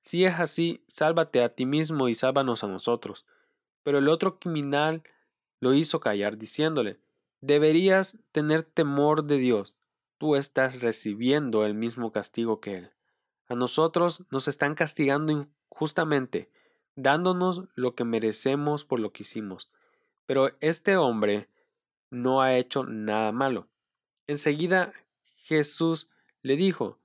Si 0.00 0.24
es 0.24 0.40
así, 0.40 0.82
sálvate 0.86 1.44
a 1.44 1.50
ti 1.50 1.66
mismo 1.66 2.08
y 2.08 2.14
sálvanos 2.14 2.64
a 2.64 2.68
nosotros. 2.68 3.26
Pero 3.82 3.98
el 3.98 4.08
otro 4.08 4.38
criminal 4.38 5.02
lo 5.60 5.74
hizo 5.74 6.00
callar, 6.00 6.38
diciéndole 6.38 6.98
Deberías 7.42 8.16
tener 8.32 8.62
temor 8.62 9.24
de 9.24 9.36
Dios. 9.36 9.74
Tú 10.16 10.36
estás 10.36 10.80
recibiendo 10.80 11.66
el 11.66 11.74
mismo 11.74 12.12
castigo 12.12 12.60
que 12.60 12.76
Él. 12.78 12.90
A 13.50 13.56
nosotros 13.56 14.24
nos 14.30 14.48
están 14.48 14.74
castigando 14.74 15.46
injustamente, 15.70 16.48
dándonos 16.96 17.64
lo 17.74 17.94
que 17.94 18.04
merecemos 18.04 18.86
por 18.86 19.00
lo 19.00 19.12
que 19.12 19.24
hicimos. 19.24 19.70
Pero 20.30 20.52
este 20.60 20.96
hombre 20.96 21.48
no 22.08 22.40
ha 22.40 22.56
hecho 22.56 22.84
nada 22.84 23.32
malo. 23.32 23.66
Enseguida 24.28 24.92
Jesús 25.38 26.08
le 26.42 26.54
dijo, 26.54 27.00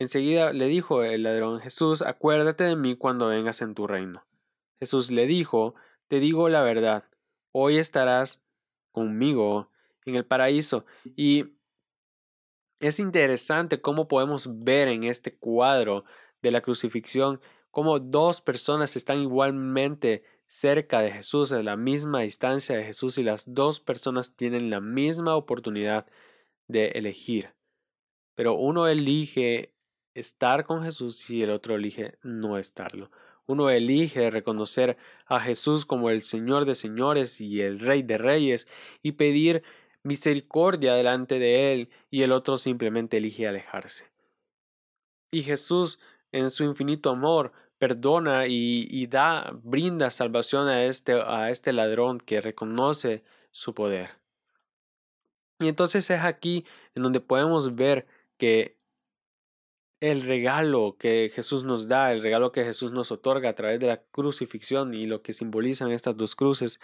enseguida 0.00 0.52
le 0.52 0.66
dijo 0.66 1.04
el 1.04 1.22
ladrón 1.22 1.60
Jesús, 1.60 2.02
acuérdate 2.02 2.64
de 2.64 2.74
mí 2.74 2.96
cuando 2.96 3.28
vengas 3.28 3.62
en 3.62 3.76
tu 3.76 3.86
reino. 3.86 4.26
Jesús 4.80 5.12
le 5.12 5.28
dijo, 5.28 5.76
Te 6.08 6.18
digo 6.18 6.48
la 6.48 6.62
verdad, 6.62 7.04
hoy 7.52 7.78
estarás 7.78 8.42
conmigo 8.90 9.70
en 10.04 10.16
el 10.16 10.26
paraíso. 10.26 10.84
Y 11.14 11.58
es 12.80 12.98
interesante 12.98 13.80
cómo 13.80 14.08
podemos 14.08 14.64
ver 14.64 14.88
en 14.88 15.04
este 15.04 15.36
cuadro 15.36 16.04
de 16.42 16.50
la 16.50 16.60
crucifixión 16.60 17.40
cómo 17.70 18.00
dos 18.00 18.40
personas 18.40 18.96
están 18.96 19.18
igualmente 19.18 20.24
cerca 20.48 21.00
de 21.00 21.12
Jesús, 21.12 21.52
a 21.52 21.62
la 21.62 21.76
misma 21.76 22.20
distancia 22.20 22.76
de 22.76 22.82
Jesús, 22.82 23.18
y 23.18 23.22
las 23.22 23.54
dos 23.54 23.78
personas 23.78 24.34
tienen 24.34 24.70
la 24.70 24.80
misma 24.80 25.36
oportunidad 25.36 26.06
de 26.66 26.88
elegir. 26.88 27.54
Pero 28.34 28.54
uno 28.54 28.88
elige 28.88 29.74
estar 30.14 30.64
con 30.64 30.82
Jesús 30.82 31.30
y 31.30 31.42
el 31.42 31.50
otro 31.50 31.76
elige 31.76 32.18
no 32.22 32.58
estarlo. 32.58 33.10
Uno 33.46 33.70
elige 33.70 34.30
reconocer 34.30 34.98
a 35.26 35.40
Jesús 35.40 35.86
como 35.86 36.10
el 36.10 36.22
Señor 36.22 36.64
de 36.64 36.74
señores 36.74 37.40
y 37.40 37.62
el 37.62 37.78
Rey 37.78 38.02
de 38.02 38.18
reyes 38.18 38.68
y 39.02 39.12
pedir 39.12 39.62
misericordia 40.02 40.94
delante 40.94 41.38
de 41.38 41.72
Él 41.72 41.90
y 42.10 42.22
el 42.22 42.32
otro 42.32 42.58
simplemente 42.58 43.16
elige 43.16 43.48
alejarse. 43.48 44.06
Y 45.30 45.42
Jesús, 45.42 46.00
en 46.32 46.50
su 46.50 46.64
infinito 46.64 47.10
amor, 47.10 47.52
perdona 47.78 48.46
y, 48.48 49.06
da, 49.06 49.52
brinda 49.62 50.10
salvación 50.10 50.68
a 50.68 50.84
este, 50.84 51.12
a 51.12 51.50
este 51.50 51.72
ladrón 51.72 52.18
que 52.18 52.40
reconoce 52.40 53.22
su 53.50 53.74
poder. 53.74 54.10
Y 55.60 55.68
entonces 55.68 56.10
es 56.10 56.20
aquí 56.20 56.64
en 56.94 57.02
donde 57.02 57.20
podemos 57.20 57.74
ver 57.74 58.06
que 58.36 58.76
el 60.00 60.22
regalo 60.22 60.96
que 60.98 61.30
Jesús 61.34 61.64
nos 61.64 61.88
da, 61.88 62.12
el 62.12 62.22
regalo 62.22 62.52
que 62.52 62.64
Jesús 62.64 62.92
nos 62.92 63.10
otorga 63.10 63.48
a 63.50 63.54
través 63.54 63.80
de 63.80 63.88
la 63.88 64.02
crucifixión 64.02 64.94
y 64.94 65.06
lo 65.06 65.22
que 65.22 65.32
simbolizan 65.32 65.90
estas 65.90 66.16
dos 66.16 66.36
cruces, 66.36 66.80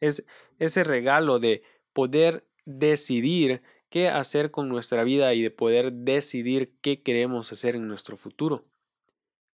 es 0.00 0.26
ese 0.58 0.84
regalo 0.84 1.38
de 1.38 1.62
poder 1.94 2.46
decidir 2.66 3.62
qué 3.88 4.08
hacer 4.08 4.50
con 4.50 4.68
nuestra 4.68 5.02
vida 5.04 5.32
y 5.32 5.42
de 5.42 5.50
poder 5.50 5.92
decidir 5.92 6.74
qué 6.82 7.02
queremos 7.02 7.52
hacer 7.52 7.74
en 7.74 7.88
nuestro 7.88 8.18
futuro. 8.18 8.66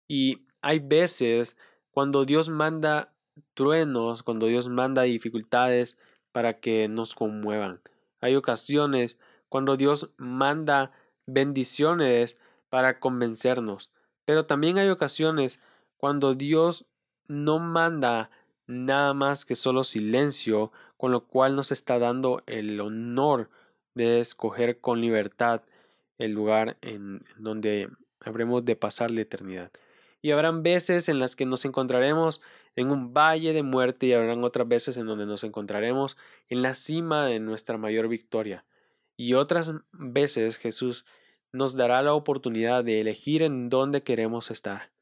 Y 0.09 0.44
hay 0.65 0.79
veces 0.81 1.57
cuando 1.91 2.25
Dios 2.25 2.49
manda 2.49 3.13
truenos, 3.53 4.23
cuando 4.23 4.47
Dios 4.47 4.69
manda 4.69 5.03
dificultades 5.03 5.99
para 6.33 6.59
que 6.59 6.89
nos 6.89 7.15
conmuevan. 7.15 7.81
Hay 8.21 8.35
ocasiones 8.35 9.19
cuando 9.49 9.77
Dios 9.77 10.11
manda 10.17 10.91
bendiciones 11.27 12.39
para 12.71 12.99
convencernos. 12.99 13.91
Pero 14.25 14.47
también 14.47 14.79
hay 14.79 14.89
ocasiones 14.89 15.61
cuando 15.99 16.35
Dios 16.35 16.87
no 17.29 17.59
manda 17.59 18.31
nada 18.67 19.13
más 19.13 19.45
que 19.45 19.55
solo 19.55 19.85
silencio, 19.85 20.73
con 20.97 21.13
lo 21.13 21.27
cual 21.27 21.55
nos 21.55 21.73
está 21.73 21.99
dando 21.99 22.43
el 22.47 22.81
honor 22.81 23.51
de 23.95 24.21
escoger 24.21 24.81
con 24.81 25.03
libertad 25.03 25.63
el 26.17 26.33
lugar 26.33 26.79
en 26.81 27.21
donde 27.37 27.91
habremos 28.21 28.65
de 28.65 28.77
pasar 28.77 29.11
la 29.11 29.21
eternidad. 29.21 29.71
Y 30.25 30.31
habrán 30.31 30.63
veces 30.63 31.11
en 31.11 31.19
las 31.19 31.37
que 31.37 31.45
nos 31.45 31.67
encontraremos 31.67 32.41
en 32.77 32.91
un 32.91 33.13
valle 33.13 33.53
de 33.53 33.63
muerte 33.63 34.07
y 34.07 34.15
habrán 34.15 34.43
otras 34.43 34.67
veces 34.67 34.97
en 34.97 35.05
donde 35.05 35.27
nos 35.27 35.45
encontraremos 35.45 36.17
en 36.49 36.63
la 36.63 36.73
cima 36.73 37.27
de 37.27 37.41
nuestra 37.41 37.77
mayor 37.77 38.09
victoria. 38.09 38.65
Y 39.19 39.35
otras 39.35 39.75
veces 39.93 40.57
Jesús 40.57 41.05
nos 41.53 41.77
dará 41.77 42.01
la 42.01 42.15
oportunidad 42.15 42.85
de 42.85 43.03
elegir 43.03 43.43
en 43.43 43.69
dónde 43.69 44.03
queremos 44.03 44.51
estar. 44.51 44.93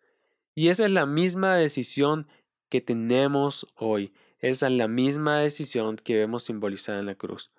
Y 0.57 0.71
esa 0.71 0.87
es 0.87 0.91
la 0.91 1.07
misma 1.07 1.55
decisión 1.55 2.26
que 2.69 2.81
tenemos 2.81 3.69
hoy. 3.76 4.12
Esa 4.41 4.67
es 4.67 4.73
la 4.73 4.88
misma 4.88 5.38
decisión 5.38 5.95
que 5.95 6.17
vemos 6.17 6.43
simbolizada 6.43 6.99
en 6.99 7.07
la 7.07 7.14
cruz. 7.14 7.52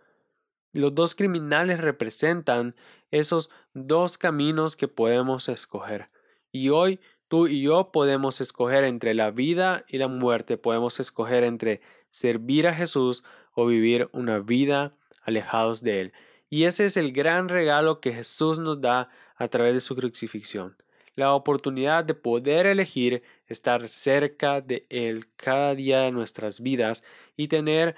Los 0.73 0.93
dos 0.93 1.15
criminales 1.15 1.79
representan 1.79 2.75
esos 3.09 3.49
dos 3.73 4.17
caminos 4.17 4.75
que 4.75 4.89
podemos 4.89 5.47
escoger. 5.47 6.09
Y 6.51 6.69
hoy 6.69 6.99
tú 7.33 7.47
y 7.47 7.61
yo 7.61 7.91
podemos 7.91 8.41
escoger 8.41 8.83
entre 8.83 9.15
la 9.15 9.31
vida 9.31 9.85
y 9.87 9.97
la 9.97 10.07
muerte, 10.07 10.55
podemos 10.55 10.99
escoger 10.99 11.43
entre 11.43 11.81
servir 12.11 12.67
a 12.67 12.75
Jesús 12.75 13.23
o 13.55 13.65
vivir 13.65 14.07
una 14.11 14.37
vida 14.37 14.93
alejados 15.23 15.81
de 15.81 15.99
Él. 15.99 16.13
Y 16.51 16.65
ese 16.65 16.85
es 16.85 16.95
el 16.95 17.11
gran 17.11 17.49
regalo 17.49 18.01
que 18.01 18.13
Jesús 18.13 18.59
nos 18.59 18.81
da 18.81 19.09
a 19.35 19.47
través 19.47 19.73
de 19.73 19.79
su 19.79 19.95
crucifixión. 19.95 20.77
La 21.15 21.33
oportunidad 21.33 22.05
de 22.05 22.13
poder 22.13 22.67
elegir 22.67 23.23
estar 23.47 23.87
cerca 23.87 24.61
de 24.61 24.85
Él 24.89 25.25
cada 25.35 25.73
día 25.73 26.01
de 26.01 26.11
nuestras 26.11 26.61
vidas 26.61 27.03
y 27.35 27.47
tener 27.47 27.95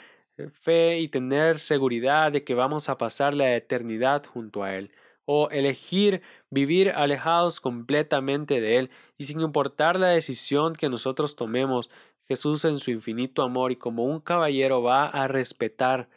fe 0.49 0.99
y 0.99 1.09
tener 1.09 1.59
seguridad 1.59 2.31
de 2.31 2.45
que 2.45 2.55
vamos 2.55 2.87
a 2.87 2.97
pasar 2.97 3.33
la 3.33 3.53
eternidad 3.53 4.23
junto 4.25 4.63
a 4.63 4.75
Él. 4.75 4.91
O 5.25 5.49
elegir 5.49 6.21
vivir 6.49 6.91
alejados 6.91 7.59
completamente 7.59 8.61
de 8.61 8.77
Él 8.77 8.89
y 9.17 9.25
sin 9.25 9.41
importar 9.41 9.99
la 9.99 10.07
decisión 10.09 10.73
que 10.73 10.89
nosotros 10.89 11.35
tomemos, 11.35 11.89
Jesús 12.27 12.65
en 12.65 12.77
su 12.77 12.91
infinito 12.91 13.41
amor 13.43 13.71
y 13.71 13.75
como 13.75 14.05
un 14.05 14.19
caballero 14.19 14.81
va 14.81 15.07
a 15.07 15.27
respetar 15.27 16.09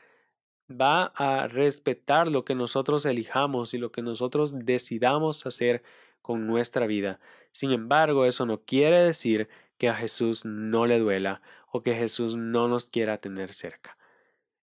va 0.71 1.13
a 1.17 1.49
respetar 1.49 2.27
lo 2.27 2.45
que 2.45 2.55
nosotros 2.55 3.07
elijamos 3.07 3.75
y 3.75 3.79
lo 3.79 3.91
que 3.91 4.03
nosotros 4.03 4.67
decidamos 4.67 5.47
hacer 5.47 5.83
con 6.21 6.47
nuestra 6.47 6.87
vida. 6.87 7.21
Sin 7.53 7.73
embargo, 7.73 8.27
eso 8.27 8.45
no 8.45 8.63
quiere 8.63 9.01
decir 9.01 9.49
que 9.79 9.89
a 9.89 9.95
Jesús 9.95 10.45
no 10.45 10.87
le 10.87 10.99
duela 10.99 11.41
o 11.71 11.83
que 11.83 11.95
Jesús 11.95 12.37
no 12.37 12.69
nos 12.69 12.87
quiera 12.87 13.19
tener 13.19 13.53
cerca. 13.53 13.97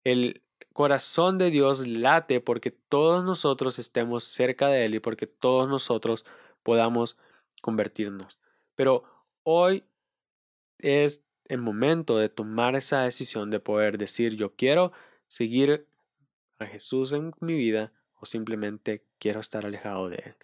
El 0.04 0.42
corazón 0.72 1.38
de 1.38 1.50
Dios 1.50 1.86
late 1.86 2.40
porque 2.40 2.70
todos 2.70 3.24
nosotros 3.24 3.78
estemos 3.78 4.24
cerca 4.24 4.68
de 4.68 4.84
Él 4.84 4.94
y 4.94 5.00
porque 5.00 5.26
todos 5.26 5.68
nosotros 5.68 6.24
podamos 6.62 7.16
convertirnos. 7.60 8.38
Pero 8.74 9.04
hoy 9.42 9.84
es 10.78 11.24
el 11.46 11.58
momento 11.58 12.16
de 12.16 12.28
tomar 12.28 12.76
esa 12.76 13.02
decisión 13.02 13.50
de 13.50 13.60
poder 13.60 13.98
decir 13.98 14.36
yo 14.36 14.54
quiero 14.54 14.92
seguir 15.26 15.86
a 16.58 16.66
Jesús 16.66 17.12
en 17.12 17.32
mi 17.40 17.54
vida 17.54 17.92
o 18.14 18.26
simplemente 18.26 19.04
quiero 19.18 19.40
estar 19.40 19.66
alejado 19.66 20.08
de 20.08 20.16
Él. 20.16 20.36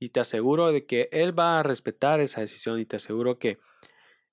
Y 0.00 0.10
te 0.10 0.20
aseguro 0.20 0.72
de 0.72 0.86
que 0.86 1.08
Él 1.12 1.38
va 1.38 1.60
a 1.60 1.62
respetar 1.62 2.20
esa 2.20 2.40
decisión 2.40 2.78
y 2.78 2.84
te 2.84 2.96
aseguro 2.96 3.38
que 3.38 3.58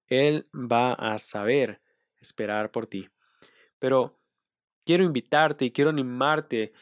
Él 0.07 0.47
va 0.53 0.93
a 0.93 1.17
saber 1.17 1.81
esperar 2.19 2.71
por 2.71 2.87
ti. 2.87 3.09
Pero 3.79 4.19
quiero 4.85 5.03
invitarte 5.03 5.65
y 5.65 5.71
quiero 5.71 5.89
animarte 5.89 6.73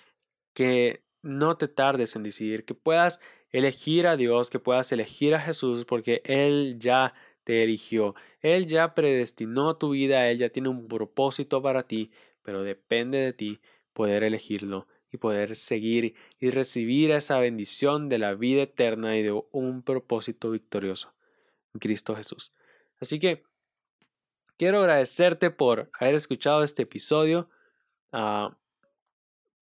que 0.54 1.04
no 1.22 1.58
te 1.58 1.68
tardes 1.68 2.16
en 2.16 2.24
decidir, 2.24 2.66
que 2.66 2.76
puedas 2.76 3.20
elegir 3.52 4.08
a 4.08 4.18
Dios, 4.18 4.50
que 4.50 4.60
puedas 4.60 4.92
elegir 4.92 5.36
a 5.36 5.40
Jesús, 5.40 5.86
porque 5.86 6.22
Él 6.26 6.78
ya 6.80 7.14
te 7.44 7.64
eligió, 7.64 8.16
Él 8.42 8.68
ya 8.68 8.94
predestinó 8.94 9.78
tu 9.78 9.92
vida, 9.92 10.30
Él 10.30 10.40
ya 10.40 10.50
tiene 10.50 10.70
un 10.70 10.88
propósito 10.88 11.62
para 11.62 11.84
ti, 11.84 12.12
pero 12.42 12.64
depende 12.64 13.20
de 13.20 13.34
ti 13.34 13.62
poder 13.94 14.24
elegirlo 14.24 14.88
y 15.12 15.18
poder 15.18 15.56
seguir 15.56 16.16
y 16.40 16.50
recibir 16.50 17.12
esa 17.12 17.40
bendición 17.40 18.10
de 18.10 18.18
la 18.18 18.34
vida 18.34 18.64
eterna 18.64 19.16
y 19.16 19.22
de 19.22 19.44
un 19.52 19.84
propósito 19.84 20.50
victorioso 20.50 21.14
en 21.74 21.80
Cristo 21.80 22.16
Jesús. 22.16 22.54
Así 23.00 23.20
que 23.20 23.44
quiero 24.58 24.80
agradecerte 24.80 25.52
por 25.52 25.92
haber 26.00 26.16
escuchado 26.16 26.64
este 26.64 26.84
episodio. 26.84 27.50
Ah, 28.14 28.58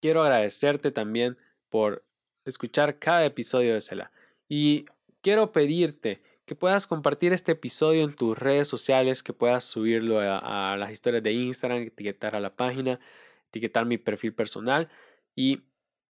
quiero 0.00 0.22
agradecerte 0.22 0.90
también 0.90 1.38
por 1.70 2.04
escuchar 2.44 2.98
cada 2.98 3.24
episodio 3.24 3.74
de 3.74 3.80
Cela. 3.80 4.12
Y 4.48 4.86
quiero 5.22 5.52
pedirte 5.52 6.22
que 6.44 6.56
puedas 6.56 6.86
compartir 6.86 7.32
este 7.32 7.52
episodio 7.52 8.02
en 8.02 8.14
tus 8.14 8.36
redes 8.36 8.68
sociales, 8.68 9.22
que 9.22 9.32
puedas 9.32 9.64
subirlo 9.64 10.20
a, 10.20 10.72
a 10.72 10.76
las 10.76 10.90
historias 10.90 11.22
de 11.22 11.32
Instagram, 11.32 11.82
etiquetar 11.82 12.34
a 12.34 12.40
la 12.40 12.56
página, 12.56 12.98
etiquetar 13.46 13.86
mi 13.86 13.98
perfil 13.98 14.34
personal 14.34 14.90
y 15.36 15.62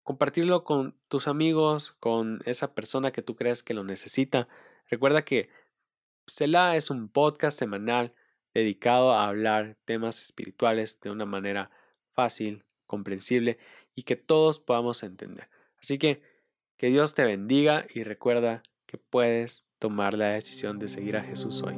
compartirlo 0.03 0.63
con 0.63 0.95
tus 1.07 1.27
amigos, 1.27 1.97
con 1.99 2.39
esa 2.45 2.73
persona 2.75 3.11
que 3.11 3.23
tú 3.23 3.35
crees 3.35 3.63
que 3.63 3.73
lo 3.73 3.83
necesita. 3.83 4.47
Recuerda 4.89 5.25
que 5.25 5.49
Selah 6.27 6.75
es 6.75 6.89
un 6.89 7.09
podcast 7.09 7.57
semanal 7.57 8.13
dedicado 8.53 9.13
a 9.13 9.27
hablar 9.27 9.77
temas 9.85 10.21
espirituales 10.21 10.99
de 11.01 11.09
una 11.09 11.25
manera 11.25 11.71
fácil, 12.17 12.63
comprensible 12.87 13.59
y 13.93 14.03
que 14.03 14.15
todos 14.15 14.59
podamos 14.59 15.03
entender. 15.03 15.49
Así 15.79 15.99
que 15.99 16.23
que 16.77 16.87
Dios 16.87 17.13
te 17.13 17.23
bendiga 17.23 17.85
y 17.93 18.03
recuerda 18.03 18.63
que 18.87 18.97
puedes 18.97 19.65
tomar 19.77 20.15
la 20.15 20.29
decisión 20.29 20.79
de 20.79 20.87
seguir 20.87 21.15
a 21.15 21.23
Jesús 21.23 21.61
hoy. 21.61 21.75